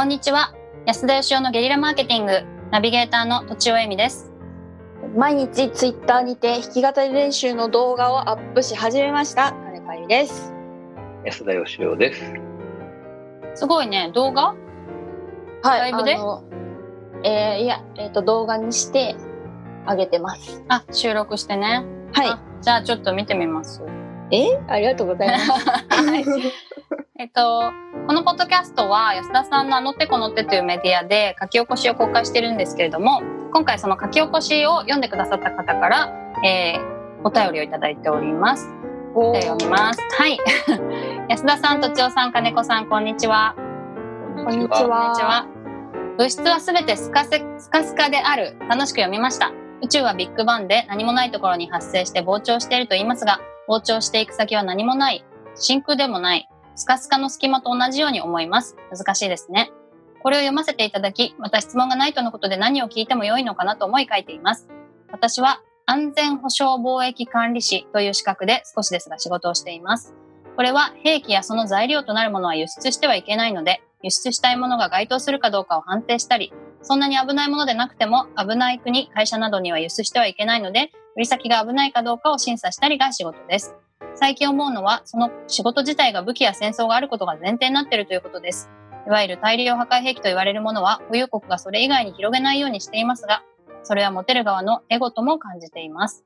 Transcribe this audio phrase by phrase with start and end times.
[0.00, 0.54] こんにちは。
[0.86, 2.32] 安田義雄のゲリラマーケティング、
[2.70, 4.32] ナビゲーターのとちおえみです。
[5.14, 10.54] 毎日ツイッターにて弾き語り練習の動画をアップし始めました金子由美です
[11.26, 12.32] 安田義雄です。
[13.56, 14.54] すごいね、動画？
[15.62, 16.14] はいライブで？
[16.14, 16.44] あの
[17.22, 19.14] えーいやえっ、と動画にして
[19.84, 21.84] あげてますあ、収録してね。
[22.14, 23.82] はあじゃあちょっと見てみます。
[24.30, 24.62] いえ？
[24.66, 26.24] ありがとうございます はい
[27.18, 27.70] えっと、
[28.10, 36.12] このポッドキャストは安田さんのあの手この手というメディアで書き起こしを公開しているんですけれども、今回その書き起こしを読んでくださった方から、
[36.44, 38.68] えーお便りをいただいております。
[39.14, 40.00] おでは読みます。
[40.18, 40.40] はい。
[41.30, 43.54] 安田さん、とちおさん、金子さん、こんにちは。
[43.54, 45.46] こんにちこんにちはは。
[46.18, 48.56] 物質はすべてスカセスカスカである。
[48.68, 49.52] 楽しく読みました。
[49.82, 53.38] 宇宙はビッグバンで何もないところに発生して膨張していると言いますが、
[53.68, 55.24] 膨張していく先は何もない。
[55.54, 56.48] 真空でもない。
[56.80, 58.74] スカスカの隙間と同じように思います。
[58.90, 59.70] 難しいですね。
[60.22, 64.66] これを読ませていただき、また質問がないとのことで何を聞いても良いのかなと思い書いています。
[65.12, 70.14] 私は安全保障貿易管理士という資格で少しですが仕事をしています。
[70.56, 83.74] これは兵器やその材料となるものは輸出してはいけないので、輸出したいものが該当するかどうかを判定したり、そんなに危ないものでなくても危ない国、会社などには輸出してはいけないので、売り先が危ないかどうかを審査したりが仕事です。
[84.14, 88.70] 最近思うのは、その仕事自体が武器や戦争があることが前提になっているということです。
[89.06, 93.42] いわゆる大量破壊兵器と言われるものは、保有国がそれ以外に広げないようにしていますが、
[93.82, 96.24] それは持てる側のエゴとも感じています。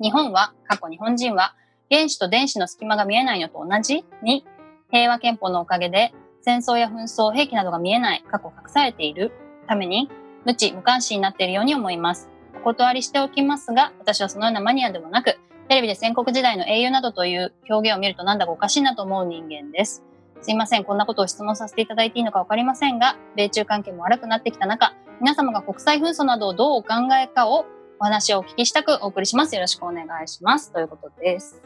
[0.00, 1.54] 日本は、過去日本人は、
[1.90, 4.46] 原子と電子の隙間が見えないのと同じに、
[4.90, 9.32] 平和憲法のおかげで、戦争や紛争、兵器などが見えない、過去隠されている
[9.66, 10.10] ために、
[10.44, 12.28] 無知、無関心になっているように思います。
[12.56, 15.38] お断りしておきますが、私はそのようなマニアでもなく、
[15.74, 20.04] テレビで戦国時代の英雄などという表現を見るとなんだかおかしいなと思う人間です。
[20.40, 27.66] すいません、こんなことを質問させていただいていいのかわかりませんが、米中関係も悪くなってきた中、皆様が国際紛争などをどうお考えかを
[27.98, 29.56] お話をお聞きしたくお送りします。
[29.56, 30.70] よろしくお願いします。
[30.70, 31.60] ということです。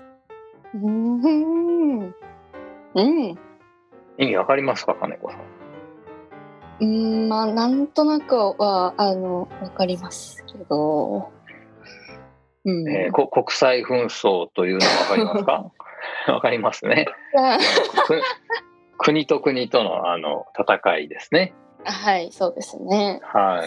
[0.75, 2.15] うんうん
[2.95, 3.39] うん
[4.17, 5.41] 意味わかりますか、金子さん。
[6.81, 11.37] うんまあなんとなくはあのわかりますけど
[12.71, 15.73] うん、えーこ国際紛争というのはわかりますか？
[16.33, 17.07] わかりますね。
[18.07, 18.23] く
[18.99, 21.55] 国と国とのあの戦いですね。
[21.85, 23.65] はいそうですねは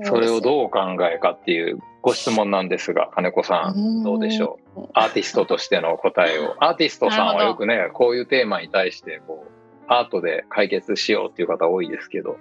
[0.00, 0.04] い。
[0.04, 0.80] それをどうお考
[1.12, 4.88] えかっていうご質問なんですが、金子さん、どうでしょう？
[4.94, 6.54] アーティストとしての答えを。
[6.64, 9.50] アーティストさんはよくね、こういうテーマに対してこう、
[9.86, 12.36] アートで解決しようっていう方多いですけど、う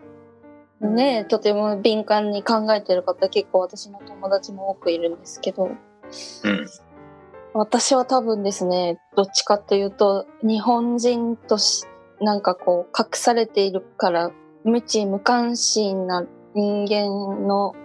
[0.88, 6.68] ねとても敏感に考えてる方結構私の友達も多くいるんですけどうん。
[7.54, 11.86] 私は多分ですねどっちかっていうと日本人とし
[12.20, 14.32] なんかこう隠されているから
[14.64, 17.76] 無知無関心な人間の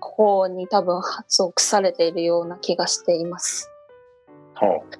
[0.00, 3.70] 方に多分発をされているような気がしています。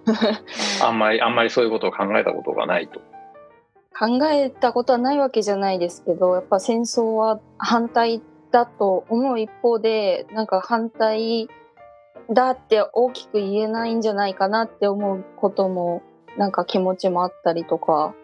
[0.83, 3.01] あんまり、あんまりそういうことを考えたことがないと。
[3.99, 11.49] 考えたことはないわけじゃないですけどやっぱ戦争は反対だと思う一方でなんか反対
[12.33, 16.03] だって大きく言えないんじゃないかなって思うことも
[16.37, 18.15] なんか気持ちもあったりとか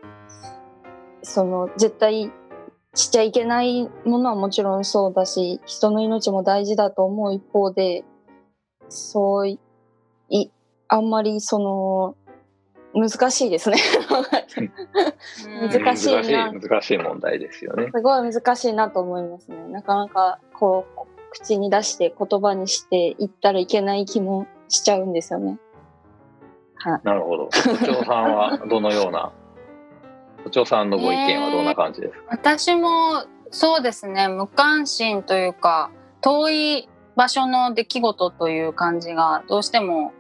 [1.23, 2.33] その絶対
[2.95, 8.05] しちゃいけないものはもちろんそうだし人の命も大事だと思う一方で
[8.89, 9.61] そうい
[10.93, 12.17] あんまりその
[12.95, 13.79] 難しいですね。
[15.71, 17.89] 難しいな難しい、難しい問題ですよね。
[17.95, 19.57] すごい難しいなと思いますね。
[19.69, 25.59] なかなかこう口に出して言葉にして言ったらいけない気もしちゃうんですよね。
[26.75, 27.01] はい。
[27.05, 27.49] なるほど。
[27.49, 29.33] 都庁さんはどのような、
[30.45, 35.91] 都庁さんのご意見はどんな感じですか、私もそうですね無関心というか
[36.21, 40.13] 遠い場所の出来事という感じがどうしても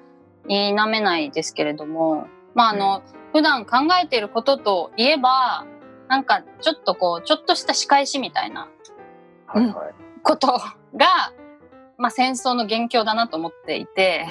[0.48, 3.02] 否めないですけれどもまああの、
[3.32, 5.64] 普段考えていることといえば
[6.08, 8.68] なんかちょっとこうちょっとした仕返しみたいな
[9.46, 9.94] はいはい。
[10.22, 11.32] ことが、
[11.96, 14.26] まあ、戦争の元凶だなと思っていて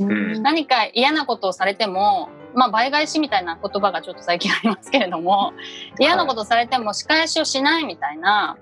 [0.00, 0.42] ん。
[0.42, 5.52] 何か嫌なことをされてもまあ倍返しみたいな言葉がちょっと最近ありますけれども
[5.98, 8.56] 嫌なことされても仕返しをしないみたいな、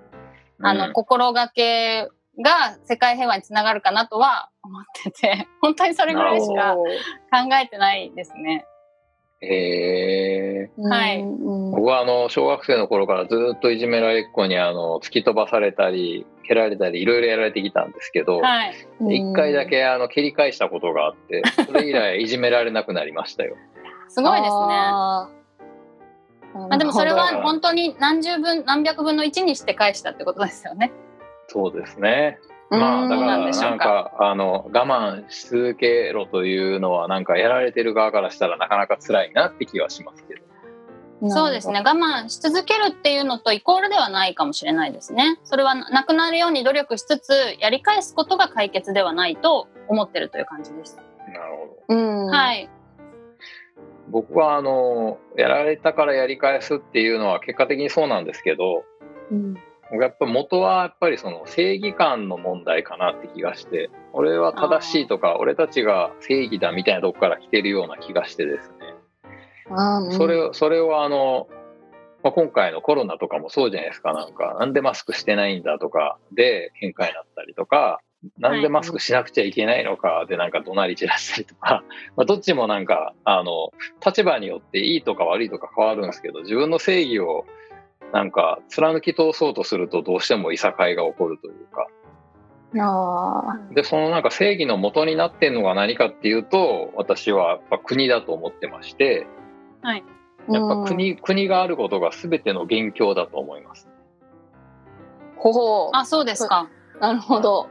[0.63, 0.93] あの、うん。
[0.95, 2.09] 心がけ
[2.43, 6.85] が世界平和につながるかなとは思ってて 本当にそれぐらいしか考
[7.63, 8.67] えてないですね。
[9.43, 10.71] へえ。
[10.77, 18.75] はいうん僕はあの小学生の頃からずっといじめられっ子にあの突き飛ばされたり蹴られたりいろいろやられてきたんですけどはい。
[19.09, 23.57] 一、回だけあの蹴り返したことがあってそれ以来いじめられなくなりましたよ。
[24.09, 24.51] すごいですね。
[24.53, 25.31] あ
[26.71, 30.93] あでもそれは本当に何十分何百分の1にして返したってことですよね。
[31.53, 32.39] そうですね。
[32.71, 40.41] まあだからなんかあの我慢し続けろというのはなんかやられてる側からしたらなかなか辛いなって気はしますけど。
[41.29, 45.39] そうですね我慢し続けるっていうのとイコールではないかもしれないですね。
[45.45, 50.97] それはなくなるように努力しつつやり返すことが解決ではないと思ってるという感じです。
[50.97, 51.57] なる
[51.89, 51.95] ほど。
[51.95, 52.71] うん、はい。
[54.09, 58.85] 僕はあのやられたからやり返すっていうのは結果的にそうなんですけど、
[59.31, 59.57] うん、
[59.93, 68.77] やっぱ元はやっぱりその正義感の問題かなって気がして俺は正しいとか俺たちが正義だみたいなとこから来てるような気がしてですね。
[70.13, 71.49] それをそれをあの、
[72.23, 74.13] まあ、今回のコロナとかもそうじゃないですか。
[74.13, 78.01] なんかなんでマスクしてないんだとかで喧嘩になったりとか
[78.39, 81.83] なんでマスクしなくちゃいけないのかでなんか怒鳴り散らしたりとか、
[82.17, 83.73] まあ、どっちもなんかあの
[84.05, 87.47] 立場によっていいとか悪いとか変わるんですけど自分の正義を
[88.13, 91.87] なんか貫き通そうとするとどうしてもいさかいが起こるというか。
[92.79, 99.27] あでそのなんか正義の元になってんのが何かっていうと私はやっぱ国だと思ってまして、
[99.83, 100.05] はい、
[100.49, 103.89] やっぱ国,、国があることが全ての元凶だと思います。
[105.37, 106.69] ほうあそうですか。
[107.01, 107.69] なるほど。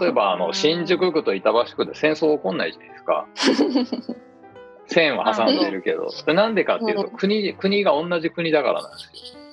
[0.00, 3.26] 例えばあの新宿区と板橋区で戦争起こんないじゃないですか。
[4.86, 9.45] 線は挟んでるけど、なんでかっていうと国国が同じ国だからなんですよ。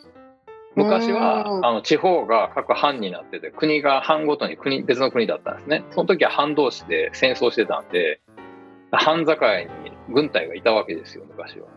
[0.76, 5.84] 昔はあの地方が各藩になってて国が藩ごとに国別の国だったんですね。
[5.92, 8.22] その時は藩同士で戦争してたんで
[8.92, 9.36] 藩境
[9.84, 11.68] に軍隊がいたわけですよ昔は。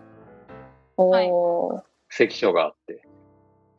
[0.97, 3.03] お関所があって。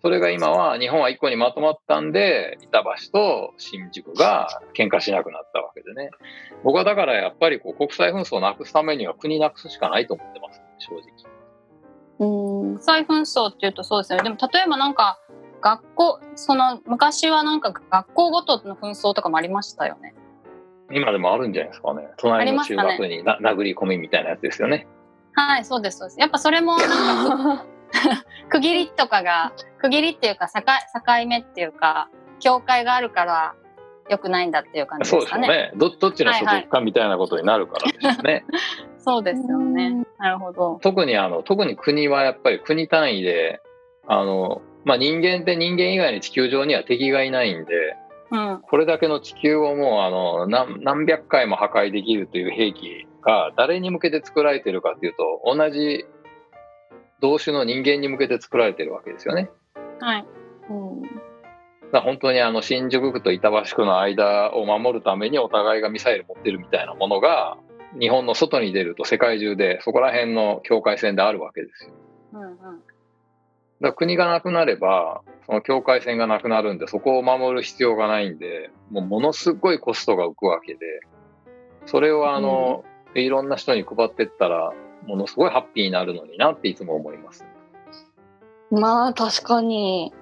[0.04, 6.12] それが今は日本は一個にまとまったんで板橋と新宿が喧嘩しなくなったわけでね。
[6.64, 11.37] 僕はだからやっぱりこう国際紛争をなくすためには国なくすしかないと思ってます正直。
[12.18, 15.20] 国際紛争っていうとそうですねでも例えばなんか
[15.62, 20.16] 学校その昔はなんか学校ごとの紛争とかもありましたよね
[20.92, 24.88] 今でもあるんじゃないですかね隣の中学にな、ね、殴り込みみたいなやつですよね
[25.34, 27.66] はいそうですそうですやっぱそれもなんか
[28.50, 32.10] 区切りとかが区切りっていうか境境目っていうか
[32.40, 33.56] 境界があるから
[34.10, 35.46] よくないんだっていう感じですかね。
[35.48, 35.72] そうですよね。
[35.76, 38.06] どどっちの所属かみたいなことになるからですね。
[38.06, 38.44] はいはい、
[39.00, 39.97] そうですよね。
[40.20, 40.80] なるほど。
[40.82, 43.62] 特にあの特に国はやっぱり国単位で
[44.08, 47.96] あのまあ人間って人間以外に地球上には敵がいないんで。
[48.30, 56.06] うん、これだけの地球をもうあの何何百回も破壊できるという兵器が誰に向けて作られてるかっていうと同じ
[57.22, 59.50] 同種の人間に向けて作られてるわけですよね。
[60.02, 60.26] はい。
[60.70, 61.02] うん、
[61.92, 67.58] だ本当にあの新宿区と板橋区の間を守るためにお互いがミサイル持ってるみたいなものが
[68.00, 71.92] 日本の外に出ると世界中でそこら辺の境界線であるわけですよ。
[72.34, 72.58] うんうん、
[73.82, 80.80] だ国がなくなればその境界線がなくなるんでそこを守る必要がないんでもうものすごいコストが浮くわけで
[81.86, 82.84] それをあの、
[83.16, 84.74] うん、いろんな人に配ってったら
[85.06, 87.46] ものすごいハッピーになるのになっていつも思います。
[88.70, 90.14] まあ確かに。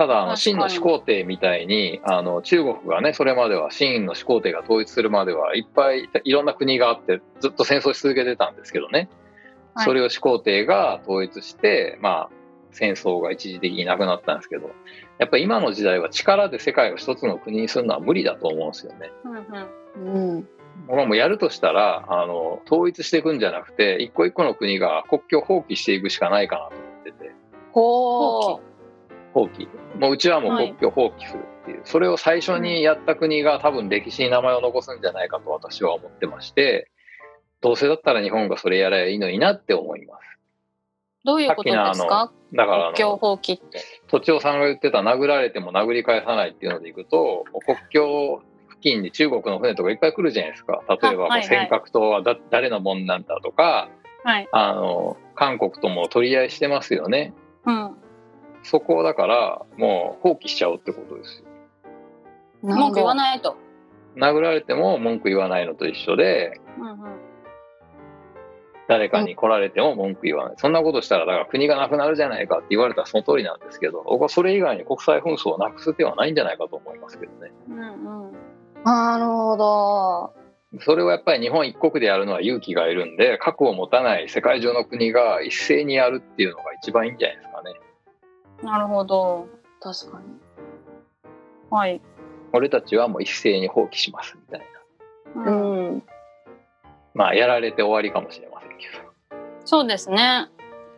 [0.00, 9.10] ただあの秦の始皇帝みたいにあの中国がねそれまでは秦の始皇帝が統一するまではいっぱいいろんな国があってずっと戦争し続けてたんですけどね、
[9.74, 12.30] はい、それを始皇帝が統一してまあ
[12.72, 14.70] 戦争が一時的になくなったんですけど。
[15.18, 19.10] やっぱり今の時代は力で世界を一つの国にするのは無理だと思うんですよね。
[19.98, 20.48] うん、うん。
[20.88, 27.32] まあ、もうやるとしたらあの統一していくんじゃなくて一個一個の国が国境放棄していくしかないかなと思ってて
[29.32, 29.68] 放棄。
[29.98, 36.90] もううちはもう国境放棄するっていう、はい、それを最初にやった国が多分歴史に名前を残すんじゃないかと私は思ってまして
[37.60, 40.38] どうせだったら日本がそれやればいいのになって思います。
[41.24, 42.32] どういうことですか？
[42.54, 43.80] だから国境放棄って。
[44.08, 48.42] 都庁さんが言ってた殴られても殴り返さないっていうのでいくと国境
[48.80, 50.80] 近に中国の船とかいっぱい来るじゃないですか。
[50.88, 53.90] 例えば、尖閣島はだ誰のもんなんだとか、
[54.24, 57.34] はい、あの韓国とも取り合いしてますよね、
[57.66, 57.94] うん、
[58.62, 61.44] そこをだからもう放棄しちゃおうってことですよ
[62.62, 63.56] 文句言わないと
[64.16, 67.30] 殴られても文句言わないのと一緒で、うんうん
[68.90, 77.52] 誰かに来られても文句言わない、そんなことしたらだから国がなくなるじゃないかって言われたらその通りなんですけど僕はそれ以外に国際紛争をなくす手はないんじゃないかと思いますけどね。
[77.68, 78.32] うんうん
[78.84, 80.34] なるほど。
[80.80, 87.74] それをやっぱり日本一国でやるのは勇気がいるんで核を持たない世界中の国が一斉にやるっていうのが一番いいんじゃないですかね。
[88.62, 89.48] なるほど
[89.80, 90.24] 確かに。
[91.70, 92.00] はい。
[92.52, 94.66] 俺たちはもう一斉に放棄しますみたい
[95.34, 95.50] な。
[95.50, 95.54] う
[95.94, 96.02] ん。
[97.14, 99.36] まあやられて終わりかもしれませんけど。
[99.64, 100.48] そうですね。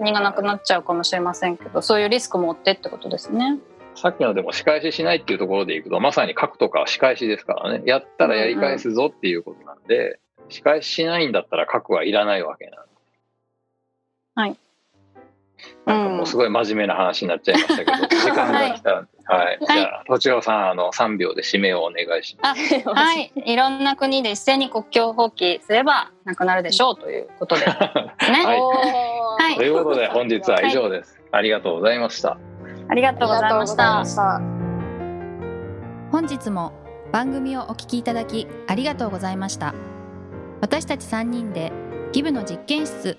[0.00, 3.58] 身がなくなっちゃうかもしれませんけどそういうリスクも負ってってことですね。
[3.94, 12.92] さっきのでも仕返ししないっていうところでいくとまさに核とかは仕返しですからねやったらやり返すぞっていうことなんで、うんうん、仕返ししないんだったら核はいらないわけなんで。
[14.34, 14.56] はい
[15.86, 22.88] なんかもうすごい真面目な話になっちゃいましたけど、 時間が来たんで、はい、はい、じゃあ、とちおさん、あの、3秒で締めをお願いします。
[22.88, 27.72] はい、いろんな国で一斉に国境放棄すればなくなるでしょうということで、 ね。
[27.72, 31.20] はい、ということで、本日は以上です。
[31.30, 32.36] ありがとうございました。
[32.88, 34.40] ありがとうございました。
[36.10, 36.72] 本日も
[37.10, 39.74] 番組をお聞きいただきありがとうございました。
[40.60, 41.72] 私たち3人で
[42.12, 43.18] ギブの実験室